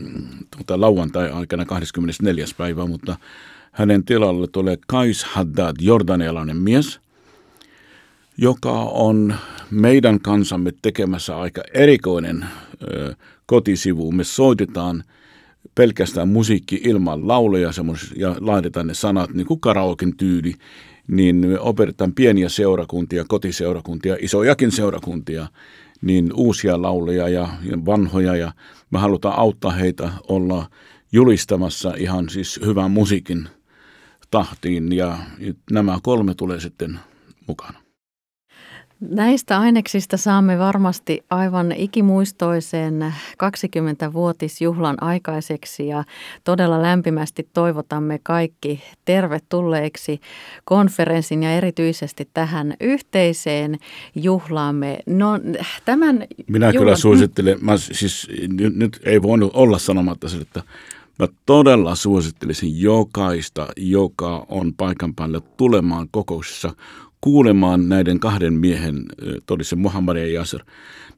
tuota, 0.55 0.81
lauantai-aikana 0.81 1.65
24. 1.65 2.45
päivä, 2.57 2.85
mutta 2.85 3.17
hänen 3.71 4.05
tilalle 4.05 4.47
tulee 4.47 4.77
Kais 4.87 5.23
Haddad, 5.23 5.75
jordanialainen 5.81 6.57
mies, 6.57 6.99
joka 8.41 8.71
on 8.81 9.35
meidän 9.71 10.19
kansamme 10.19 10.71
tekemässä 10.81 11.37
aika 11.37 11.61
erikoinen 11.73 12.43
äh, 12.43 13.15
kotisivu. 13.45 14.11
Me 14.11 14.23
soitetaan 14.23 15.03
pelkästään 15.75 16.29
musiikki 16.29 16.81
ilman 16.83 17.27
lauleja 17.27 17.71
ja 18.15 18.35
laitetaan 18.39 18.87
ne 18.87 18.93
sanat 18.93 19.33
niin 19.33 19.47
kuin 19.47 19.59
karaoken 19.59 20.17
tyyli 20.17 20.53
niin 21.07 21.35
me 21.35 21.59
opetetaan 21.59 22.13
pieniä 22.13 22.49
seurakuntia, 22.49 23.25
kotiseurakuntia, 23.27 24.17
isojakin 24.19 24.71
seurakuntia, 24.71 25.47
niin 26.01 26.33
uusia 26.33 26.81
lauleja 26.81 27.29
ja, 27.29 27.49
ja 27.63 27.85
vanhoja 27.85 28.35
ja 28.35 28.51
me 28.91 28.99
halutaan 28.99 29.39
auttaa 29.39 29.71
heitä 29.71 30.11
olla 30.27 30.69
julistamassa 31.11 31.93
ihan 31.97 32.29
siis 32.29 32.59
hyvän 32.65 32.91
musiikin 32.91 33.49
tahtiin 34.31 34.91
ja 34.91 35.17
nämä 35.71 35.99
kolme 36.03 36.35
tulee 36.35 36.59
sitten 36.59 36.99
mukana. 37.47 37.88
Näistä 39.01 39.59
aineksista 39.59 40.17
saamme 40.17 40.59
varmasti 40.59 41.23
aivan 41.29 41.71
ikimuistoisen 41.71 43.13
20-vuotisjuhlan 43.33 44.97
aikaiseksi 45.01 45.87
ja 45.87 46.03
todella 46.43 46.81
lämpimästi 46.81 47.47
toivotamme 47.53 48.19
kaikki 48.23 48.83
tervetulleeksi 49.05 50.19
konferenssin 50.65 51.43
ja 51.43 51.51
erityisesti 51.51 52.29
tähän 52.33 52.73
yhteiseen 52.79 53.77
juhlaamme. 54.15 54.97
No, 55.05 55.39
tämän 55.85 56.25
Minä 56.47 56.65
juhlan... 56.65 56.81
kyllä 56.81 56.95
suosittelen, 56.95 57.57
mä 57.61 57.77
siis 57.77 58.27
nyt, 58.47 58.75
nyt 58.75 58.99
ei 59.05 59.21
voinut 59.21 59.51
olla 59.53 59.79
sanomatta 59.79 60.29
sitä, 60.29 60.41
että 60.41 60.63
Mä 61.19 61.27
todella 61.45 61.95
suosittelisin 61.95 62.81
jokaista, 62.81 63.67
joka 63.77 64.45
on 64.49 64.73
paikan 64.73 65.15
päällä 65.15 65.41
tulemaan 65.57 66.07
kokouksessa 66.11 66.73
kuulemaan 67.21 67.89
näiden 67.89 68.19
kahden 68.19 68.53
miehen, 68.53 69.05
todisen 69.45 69.79
Muhammad 69.79 70.17
ja 70.17 70.33
Yasser. 70.33 70.61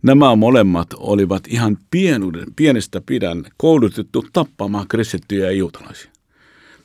Nämä 0.04 0.36
molemmat 0.36 0.88
olivat 0.98 1.44
ihan 1.48 1.78
pienuuden, 1.92 2.46
pienestä 2.56 3.02
pidän 3.06 3.44
koulutettu 3.58 4.26
tappamaan 4.34 4.88
kristittyjä 4.88 5.46
ja 5.46 5.52
juutalaisia. 5.52 6.12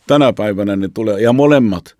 Tänä 0.06 0.32
päivänä 0.32 0.76
ne 0.76 0.88
tulee, 0.94 1.20
ja 1.20 1.32
molemmat 1.32 1.96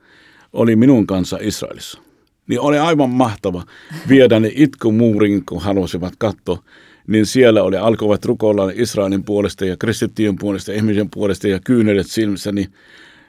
oli 0.52 0.76
minun 0.76 1.06
kanssa 1.06 1.38
Israelissa. 1.40 2.00
Niin 2.48 2.60
oli 2.60 2.78
aivan 2.78 3.10
mahtava 3.10 3.64
viedä 4.08 4.40
ne 4.40 4.52
itkumuuriin, 4.54 5.42
kun 5.46 5.62
halusivat 5.62 6.12
katsoa. 6.18 6.62
Niin 7.06 7.26
siellä 7.26 7.62
oli, 7.62 7.76
alkoivat 7.76 8.24
rukoilla 8.24 8.72
Israelin 8.74 9.24
puolesta 9.24 9.64
ja 9.64 9.76
kristittyjen 9.76 10.36
puolesta, 10.36 10.72
ihmisen 10.72 11.10
puolesta 11.10 11.48
ja 11.48 11.60
kyynelet 11.64 12.06
silmissä. 12.06 12.52
Niin 12.52 12.72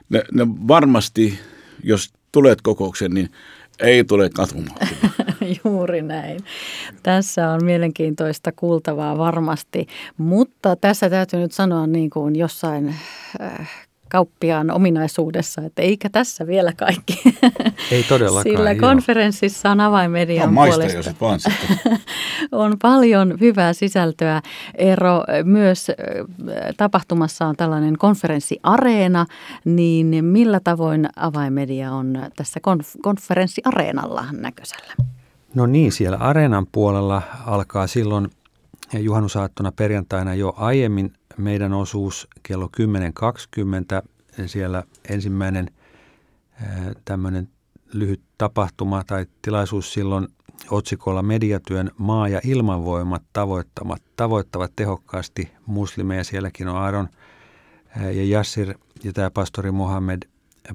ne, 0.08 0.22
ne 0.32 0.46
varmasti, 0.68 1.38
jos 1.84 2.12
tulet 2.32 2.62
kokoukseen, 2.62 3.10
niin 3.10 3.28
ei 3.80 4.04
tule 4.04 4.30
katumaan. 4.30 4.76
Juuri 5.64 6.02
näin. 6.02 6.40
Tässä 7.02 7.50
on 7.50 7.64
mielenkiintoista 7.64 8.52
kuultavaa 8.52 9.18
varmasti, 9.18 9.86
mutta 10.16 10.76
tässä 10.76 11.10
täytyy 11.10 11.40
nyt 11.40 11.52
sanoa 11.52 11.86
niin 11.86 12.10
kuin 12.10 12.36
jossain 12.36 12.94
äh, 13.40 13.87
kauppiaan 14.08 14.70
ominaisuudessa, 14.70 15.62
että 15.62 15.82
eikä 15.82 16.08
tässä 16.08 16.46
vielä 16.46 16.72
kaikki. 16.72 17.22
Ei 17.92 18.02
todellakaan. 18.02 18.56
Sillä 18.56 18.72
joo. 18.72 18.80
konferenssissa 18.80 19.70
on 19.70 19.80
avainmedian 19.80 20.54
no, 20.54 20.64
puolesta. 20.64 21.14
vaan 21.20 21.40
on 22.52 22.76
paljon 22.82 23.40
hyvää 23.40 23.72
sisältöä. 23.72 24.42
Ero 24.74 25.24
myös 25.44 25.90
tapahtumassa 26.76 27.46
on 27.46 27.56
tällainen 27.56 27.98
konferenssiareena, 27.98 29.26
niin 29.64 30.24
millä 30.24 30.60
tavoin 30.64 31.08
avainmedia 31.16 31.92
on 31.92 32.22
tässä 32.36 32.60
konf- 32.68 33.00
konferenssiareenalla 33.02 34.24
näköisellä? 34.32 34.94
No 35.54 35.66
niin, 35.66 35.92
siellä 35.92 36.16
areenan 36.16 36.66
puolella 36.72 37.22
alkaa 37.46 37.86
silloin 37.86 38.30
juhannusaattona 38.92 39.72
perjantaina 39.72 40.34
jo 40.34 40.54
aiemmin 40.56 41.12
meidän 41.38 41.72
osuus 41.72 42.28
kello 42.42 42.70
10.20. 44.02 44.08
Siellä 44.46 44.84
ensimmäinen 45.08 45.70
tämmöinen 47.04 47.48
lyhyt 47.92 48.20
tapahtuma 48.38 49.04
tai 49.04 49.26
tilaisuus 49.42 49.92
silloin 49.92 50.28
otsikolla 50.70 51.22
Mediatyön 51.22 51.90
maa- 51.98 52.28
ja 52.28 52.40
ilmanvoimat 52.44 53.22
tavoittavat, 53.32 54.02
tavoittavat 54.16 54.72
tehokkaasti 54.76 55.52
muslimeja. 55.66 56.24
Sielläkin 56.24 56.68
on 56.68 56.76
Aaron 56.76 57.08
ja 57.96 58.24
Yassir 58.36 58.74
ja 59.04 59.12
tämä 59.12 59.30
pastori 59.30 59.70
Mohammed 59.70 60.22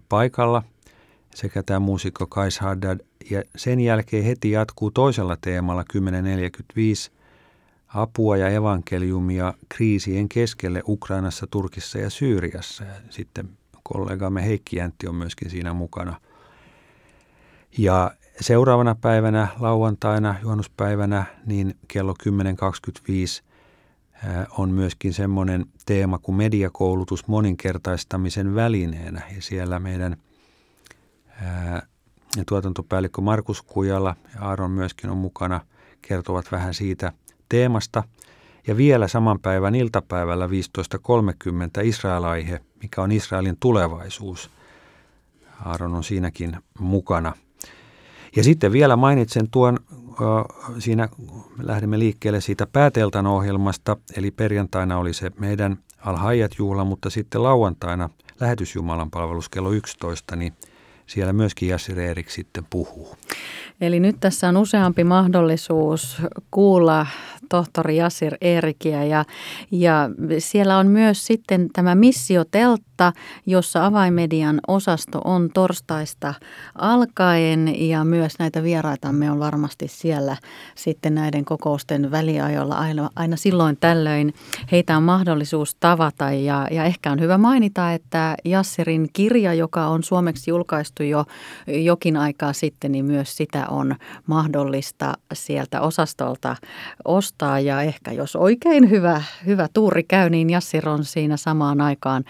paikalla 0.10 0.63
sekä 1.36 1.63
tämä 1.63 1.80
muusikko 1.80 2.28
Kais 2.28 2.60
Haddad. 2.60 2.99
Ja 3.30 3.43
sen 3.56 3.80
jälkeen 3.80 4.23
heti 4.23 4.52
jatkuu 4.52 4.91
toisella 4.91 5.38
teemalla 5.41 5.84
1045 5.93 7.12
apua 7.93 8.38
ja 8.38 8.49
evankeliumia 8.49 9.53
kriisien 9.69 10.29
keskelle 10.29 10.82
Ukrainassa, 10.88 11.47
Turkissa 11.47 11.97
ja 11.99 12.10
Syyriassa. 12.10 12.84
Ja 12.84 12.93
sitten 13.10 13.49
kollegamme 13.84 14.45
Heikki 14.45 14.75
Jäntti 14.75 15.08
on 15.08 15.15
myöskin 15.15 15.49
siinä 15.49 15.73
mukana. 15.73 16.21
Ja 17.77 18.12
seuraavana 18.41 18.95
päivänä, 18.95 19.47
lauantaina, 19.60 20.36
juhannuspäivänä, 20.41 21.25
niin 21.45 21.75
kello 21.88 22.15
10.25 22.23 23.43
on 24.58 24.69
myöskin 24.69 25.13
semmoinen 25.13 25.65
teema 25.86 26.17
kuin 26.17 26.36
mediakoulutus 26.36 27.27
moninkertaistamisen 27.27 28.56
välineenä. 28.56 29.21
Ja 29.36 29.41
siellä 29.41 29.79
meidän 29.79 30.17
tuotantopäällikkö 32.47 33.21
Markus 33.21 33.62
Kujala 33.62 34.15
ja 34.36 34.41
Aaron 34.41 34.71
myöskin 34.71 35.10
on 35.10 35.17
mukana, 35.17 35.62
kertovat 36.01 36.51
vähän 36.51 36.73
siitä– 36.73 37.12
teemasta. 37.49 38.03
Ja 38.67 38.77
vielä 38.77 39.08
saman 39.08 39.39
päivän 39.39 39.75
iltapäivällä 39.75 40.47
15.30 40.47 40.51
Israel-aihe, 41.84 42.60
mikä 42.82 43.01
on 43.01 43.12
Israelin 43.12 43.58
tulevaisuus. 43.60 44.49
Aaron 45.65 45.95
on 45.95 46.03
siinäkin 46.03 46.58
mukana. 46.79 47.34
Ja 48.36 48.43
sitten 48.43 48.71
vielä 48.71 48.95
mainitsen 48.95 49.49
tuon 49.51 49.79
siinä 50.79 51.10
lähdimme 51.60 51.99
liikkeelle 51.99 52.41
siitä 52.41 52.67
pääteltan 52.67 53.27
ohjelmasta, 53.27 53.97
eli 54.17 54.32
perjantaina 54.32 54.97
oli 54.97 55.13
se 55.13 55.32
meidän 55.39 55.77
Alhaijat-juhla, 55.97 56.84
mutta 56.84 57.10
sitten 57.10 57.43
lauantaina 57.43 58.10
lähetysjumalan 58.39 59.12
palvelus 59.12 59.49
kello 59.49 59.71
11, 59.71 60.36
niin 60.36 60.53
siellä 61.07 61.33
myöskin 61.33 61.69
Jassi 61.69 61.93
Reerik 61.93 62.29
sitten 62.29 62.65
puhuu. 62.69 63.15
Eli 63.81 63.99
nyt 63.99 64.15
tässä 64.19 64.49
on 64.49 64.57
useampi 64.57 65.03
mahdollisuus 65.03 66.21
kuulla 66.51 67.05
tohtori 67.49 67.97
Jasir 67.97 68.37
Erikiä 68.41 69.03
ja, 69.03 69.25
ja 69.71 70.09
siellä 70.39 70.77
on 70.77 70.87
myös 70.87 71.25
sitten 71.25 71.69
tämä 71.73 71.95
missioteltta, 71.95 73.13
jossa 73.45 73.85
avaimedian 73.85 74.59
osasto 74.67 75.21
on 75.25 75.49
torstaista 75.53 76.33
alkaen 76.75 77.87
ja 77.89 78.03
myös 78.03 78.39
näitä 78.39 78.63
vieraitamme 78.63 79.31
on 79.31 79.39
varmasti 79.39 79.87
siellä 79.87 80.37
sitten 80.75 81.15
näiden 81.15 81.45
kokousten 81.45 82.11
väliajolla 82.11 82.75
aina, 82.75 83.09
aina 83.15 83.35
silloin 83.35 83.77
tällöin. 83.79 84.33
Heitä 84.71 84.97
on 84.97 85.03
mahdollisuus 85.03 85.75
tavata 85.75 86.31
ja, 86.31 86.67
ja 86.71 86.83
ehkä 86.83 87.11
on 87.11 87.19
hyvä 87.19 87.37
mainita, 87.37 87.93
että 87.93 88.35
Jassirin 88.45 89.09
kirja, 89.13 89.53
joka 89.53 89.87
on 89.87 90.03
suomeksi 90.03 90.51
julkaistu 90.51 90.92
jo 90.99 91.25
jokin 91.67 92.17
aikaa 92.17 92.53
sitten, 92.53 92.91
niin 92.91 93.06
myös 93.06 93.38
sitä 93.38 93.67
on 93.67 93.95
mahdollista 94.27 95.13
sieltä 95.34 95.82
osastolta 95.82 96.56
ostaa. 97.06 97.60
Ja 97.60 97.82
ehkä 97.82 98.12
jos 98.12 98.36
oikein 98.36 98.89
hyvä, 98.89 99.23
hyvä 99.45 99.67
tuuri 99.73 100.03
käy, 100.03 100.29
niin 100.29 100.49
Jassir 100.49 100.89
on 100.89 101.06
siinä 101.06 101.38
samaan 101.38 101.82
aikaan 101.82 102.23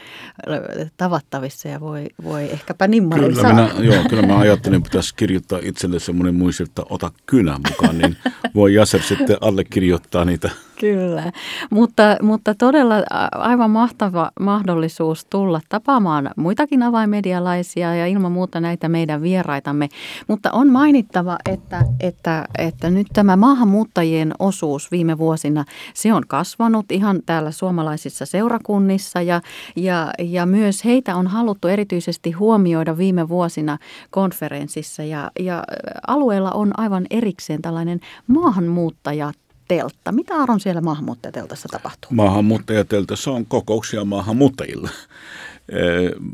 tavattavissa 0.98 1.68
ja 1.68 1.80
voi, 1.80 2.06
voi 2.24 2.44
ehkäpä 2.44 2.88
nimmarin 2.88 3.34
kyllä 3.34 3.50
minä, 3.50 3.70
joo, 3.80 4.04
kyllä 4.10 4.28
mä 4.28 4.38
ajattelin, 4.38 4.78
että 4.78 4.90
pitäisi 4.90 5.16
kirjoittaa 5.16 5.60
itselle 5.62 6.00
semmoinen 6.00 6.36
muisti, 6.36 6.64
että 6.64 6.82
ota 6.90 7.12
kynä 7.26 7.60
mukaan, 7.70 7.98
niin 7.98 8.18
voi 8.56 8.74
Jasser 8.74 9.02
sitten 9.02 9.38
allekirjoittaa 9.42 10.26
niitä 10.26 10.50
Kyllä, 10.84 11.32
mutta, 11.70 12.18
mutta 12.22 12.56
todella 12.56 12.96
aivan 13.32 13.72
mahtava 13.72 14.32
mahdollisuus 14.40 15.26
tulla 15.26 15.62
tapaamaan 15.70 16.30
muitakin 16.36 16.84
avaimedialaisia 16.84 17.96
ja 17.96 18.08
ilman 18.08 18.32
muuta 18.32 18.60
näitä 18.60 18.90
meidän 18.90 19.22
vieraitamme. 19.22 19.90
Mutta 20.28 20.52
on 20.52 20.68
mainittava, 20.70 21.38
että, 21.52 21.82
että, 22.00 22.46
että 22.58 22.90
nyt 22.90 23.08
tämä 23.14 23.36
maahanmuuttajien 23.36 24.34
osuus 24.40 24.92
viime 24.92 25.18
vuosina, 25.18 25.66
se 25.94 26.14
on 26.14 26.24
kasvanut 26.28 26.92
ihan 26.92 27.20
täällä 27.26 27.52
suomalaisissa 27.52 28.26
seurakunnissa 28.26 29.22
ja, 29.22 29.42
ja, 29.76 30.12
ja 30.20 30.46
myös 30.46 30.86
heitä 30.86 31.16
on 31.16 31.28
haluttu 31.28 31.68
erityisesti 31.68 32.32
huomioida 32.32 32.98
viime 32.98 33.30
vuosina 33.30 33.78
konferenssissa 34.10 35.04
ja, 35.04 35.32
ja 35.40 35.64
alueella 36.08 36.52
on 36.52 36.72
aivan 36.80 37.06
erikseen 37.10 37.62
tällainen 37.62 38.00
maahanmuuttaja 38.28 39.34
teltta. 39.68 40.12
Mitä 40.12 40.36
Aron 40.36 40.60
siellä 40.60 40.82
maahanmuuttajateltassa 40.82 41.70
tapahtuu? 41.72 42.12
Maahanmuuttajateltassa 42.12 43.32
on 43.32 43.46
kokouksia 43.46 44.06
maahanmuuttajilla. 44.06 44.90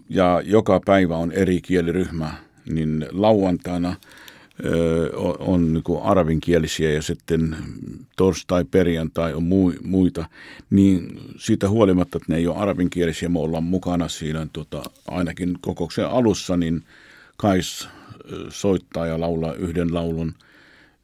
Ja 0.09 0.41
joka 0.45 0.81
päivä 0.85 1.17
on 1.17 1.31
eri 1.31 1.61
kieliryhmä, 1.61 2.33
niin 2.69 3.05
lauantaina 3.11 3.95
on 5.39 5.73
niin 5.73 5.83
arabinkielisiä 6.03 6.91
ja 6.91 7.01
sitten 7.01 7.57
torstai, 8.17 8.65
perjantai 8.65 9.33
on 9.33 9.43
muita, 9.83 10.25
niin 10.69 11.19
siitä 11.37 11.69
huolimatta, 11.69 12.17
että 12.17 12.33
ne 12.33 12.37
ei 12.37 12.47
ole 12.47 12.57
arabinkielisiä, 12.57 13.29
me 13.29 13.39
ollaan 13.39 13.63
mukana 13.63 14.07
siinä 14.07 14.47
tota, 14.53 14.83
ainakin 15.07 15.57
kokouksen 15.61 16.07
alussa, 16.07 16.57
niin 16.57 16.83
Kais 17.37 17.87
soittaa 18.49 19.07
ja 19.07 19.19
laulaa 19.19 19.53
yhden 19.53 19.93
laulun– 19.93 20.33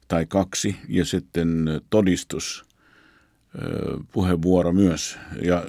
tai 0.08 0.26
kaksi 0.26 0.76
ja 0.88 1.04
sitten 1.04 1.66
todistus, 1.90 2.64
puheenvuoro 4.12 4.72
myös. 4.72 5.18
Ja 5.42 5.66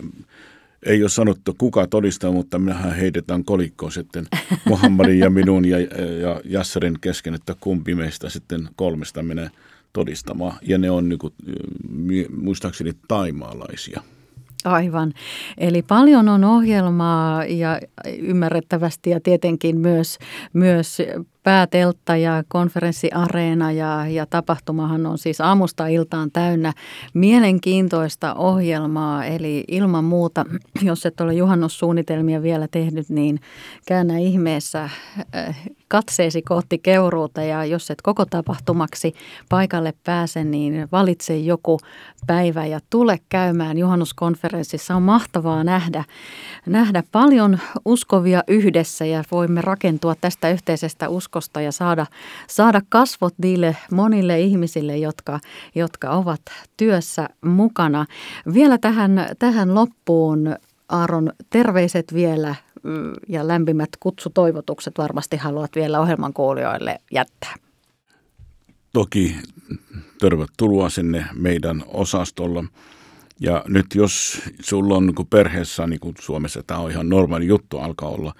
ei 0.86 1.04
ole 1.04 1.10
sanottu 1.10 1.56
kuka 1.58 1.88
todistaa, 1.88 2.32
mutta 2.32 2.60
minähän 2.60 2.96
heitetään 2.96 3.44
kolikkoon 3.44 3.92
sitten 3.92 4.26
Muhammadin 4.70 5.20
ja 5.20 5.30
minun 5.30 5.66
ja, 5.66 5.80
ja 6.22 6.42
Jasserin 6.46 6.98
kesken, 7.02 7.34
että 7.34 7.56
kumpi 7.60 7.96
meistä 7.96 8.30
sitten 8.30 8.70
kolmesta 8.76 9.24
menee 9.24 9.50
todistamaan. 9.94 10.58
Ja 10.62 10.78
ne 10.78 10.92
on 10.92 11.10
niin 11.10 11.20
kuin, 11.20 11.34
muistaakseni 12.38 12.92
taimaalaisia. 13.08 14.02
Aivan. 14.64 15.14
Eli 15.58 15.82
paljon 15.82 16.30
on 16.30 16.44
ohjelmaa 16.44 17.46
ja 17.46 17.80
ymmärrettävästi 18.20 19.10
ja 19.10 19.20
tietenkin 19.20 19.80
myös, 19.80 20.18
myös 20.54 20.98
pääteltta 21.48 22.16
ja 22.18 22.44
konferenssiareena 22.48 23.72
ja, 23.72 24.08
ja 24.08 24.26
tapahtumahan 24.26 25.06
on 25.06 25.18
siis 25.18 25.42
aamusta 25.42 25.88
iltaan 25.88 26.32
täynnä 26.32 26.74
mielenkiintoista 27.14 28.34
ohjelmaa. 28.34 29.26
Eli 29.26 29.64
ilman 29.68 30.04
muuta, 30.04 30.46
jos 30.82 31.06
et 31.06 31.22
ole 31.22 31.34
juhannussuunnitelmia 31.34 32.42
vielä 32.42 32.68
tehnyt, 32.72 33.10
niin 33.10 33.40
käännä 33.86 34.18
ihmeessä 34.18 34.90
äh, 35.36 35.60
katseesi 35.88 36.42
kohti 36.42 36.78
keuruuta 36.78 37.42
ja 37.42 37.66
jos 37.66 37.92
et 37.92 38.02
koko 38.02 38.26
tapahtumaksi 38.26 39.14
paikalle 39.50 39.94
pääse, 40.04 40.44
niin 40.44 40.88
valitse 40.92 41.38
joku 41.38 41.80
päivä 42.28 42.66
ja 42.66 42.80
tule 42.90 43.20
käymään 43.30 43.78
juhannuskonferenssissa. 43.78 44.96
On 44.96 45.04
mahtavaa 45.04 45.64
nähdä, 45.64 46.04
nähdä 46.66 47.04
paljon 47.12 47.60
uskovia 47.86 48.44
yhdessä 48.48 49.06
ja 49.06 49.24
voimme 49.32 49.62
rakentua 49.62 50.16
tästä 50.16 50.50
yhteisestä 50.50 51.10
uskosta 51.10 51.62
ja 51.62 51.72
saada, 51.72 52.06
saada 52.48 52.82
kasvot 52.90 53.34
niille 53.38 53.78
monille 53.92 54.40
ihmisille, 54.40 54.98
jotka, 54.98 55.40
jotka 55.76 56.10
ovat 56.10 56.42
työssä 56.78 57.30
mukana. 57.46 58.06
Vielä 58.54 58.78
tähän, 58.78 59.30
tähän 59.40 59.76
loppuun 59.76 60.56
Aaron, 60.90 61.32
terveiset 61.50 62.14
vielä 62.14 62.56
ja 63.28 63.48
lämpimät 63.48 63.90
kutsutoivotukset 64.00 64.94
varmasti 64.98 65.38
haluat 65.38 65.72
vielä 65.76 66.00
ohjelman 66.00 66.34
kuulijoille 66.34 67.00
jättää. 67.12 67.56
Toki 68.94 69.36
tervetuloa 70.20 70.90
sinne 70.90 71.26
meidän 71.34 71.84
osastolla. 71.88 72.64
Ja 73.40 73.64
nyt 73.68 73.86
jos 73.96 74.42
sulla 74.62 74.96
on 74.96 75.06
niin 75.06 75.28
perheessä, 75.30 75.88
niin 75.88 76.00
kuin 76.00 76.16
Suomessa 76.20 76.64
tämä 76.68 76.80
on 76.80 76.92
ihan 76.92 77.10
normaali 77.10 77.48
juttu 77.48 77.78
alkaa 77.78 78.10
olla, 78.10 78.34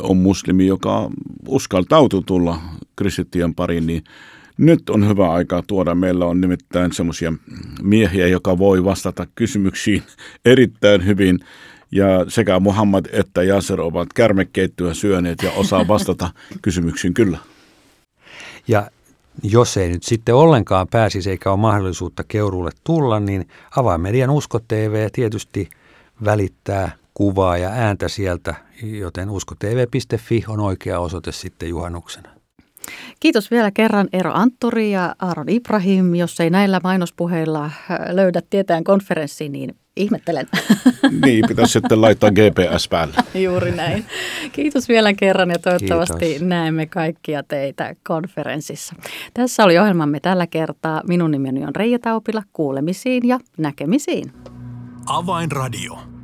on 0.00 0.16
muslimi, 0.16 0.66
joka 0.66 1.10
uskaltautuu 1.48 2.22
tulla 2.22 2.58
kristittyjen 2.96 3.54
pariin, 3.54 3.86
niin 3.86 4.04
nyt 4.56 4.90
on 4.90 5.08
hyvä 5.08 5.32
aika 5.32 5.62
tuoda. 5.66 5.94
Meillä 5.94 6.26
on 6.26 6.40
nimittäin 6.40 6.92
semmoisia 6.92 7.32
miehiä, 7.82 8.26
joka 8.26 8.58
voi 8.58 8.84
vastata 8.84 9.26
kysymyksiin 9.34 10.02
erittäin 10.44 11.06
hyvin 11.06 11.38
ja 11.92 12.06
sekä 12.28 12.60
Muhammad 12.60 13.06
että 13.12 13.42
Yasser 13.42 13.80
ovat 13.80 14.12
kärmekeittyä 14.12 14.94
syöneet 14.94 15.42
ja 15.42 15.50
osaa 15.50 15.88
vastata 15.88 16.30
kysymyksiin 16.62 17.14
kyllä. 17.14 17.38
Ja 18.68 18.90
jos 19.42 19.76
ei 19.76 19.88
nyt 19.88 20.02
sitten 20.02 20.34
ollenkaan 20.34 20.88
pääsisi 20.88 21.30
eikä 21.30 21.50
ole 21.50 21.60
mahdollisuutta 21.60 22.24
Keuruulle 22.28 22.70
tulla, 22.84 23.20
niin 23.20 23.48
Avainmedian 23.76 24.30
Usko 24.30 24.60
TV 24.68 25.08
tietysti 25.12 25.68
välittää 26.24 26.92
kuvaa 27.14 27.58
ja 27.58 27.68
ääntä 27.68 28.08
sieltä, 28.08 28.54
joten 28.82 29.30
uskotv.fi 29.30 30.44
on 30.48 30.60
oikea 30.60 31.00
osoite 31.00 31.32
sitten 31.32 31.68
juhannuksena. 31.68 32.28
Kiitos 33.20 33.50
vielä 33.50 33.70
kerran 33.70 34.08
Eero 34.12 34.32
Antturi 34.34 34.90
ja 34.90 35.14
Aaron 35.18 35.48
Ibrahim. 35.48 36.14
Jos 36.14 36.40
ei 36.40 36.50
näillä 36.50 36.80
mainospuheilla 36.84 37.64
äh, 37.64 37.72
löydä 38.10 38.42
tietään 38.50 38.84
konferenssi, 38.84 39.48
niin 39.48 39.76
ihmettelen. 39.96 40.46
Niin, 41.24 41.44
pitäisi 41.48 41.72
sitten 41.72 42.00
laittaa 42.00 42.30
GPS 42.30 42.88
päälle. 42.88 43.14
Juuri 43.44 43.72
näin. 43.72 44.04
Kiitos 44.52 44.88
vielä 44.88 45.12
kerran 45.14 45.50
ja 45.50 45.58
toivottavasti 45.58 46.18
Kiitos. 46.18 46.42
näemme 46.48 46.86
kaikkia 46.86 47.42
teitä 47.42 47.94
konferenssissa. 48.06 48.94
Tässä 49.34 49.64
oli 49.64 49.78
ohjelmamme 49.78 50.20
tällä 50.20 50.46
kertaa. 50.46 51.02
Minun 51.08 51.30
nimeni 51.30 51.64
on 51.64 51.76
Reija 51.76 51.98
Taupila. 51.98 52.42
Kuulemisiin 52.52 53.28
ja 53.28 53.38
näkemisiin. 53.58 54.32
Avainradio. 55.06 56.15